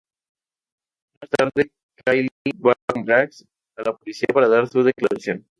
[1.21, 1.71] Más tarde
[2.03, 3.45] Kyle va con Brax
[3.77, 5.45] a la policía para dar su declaración.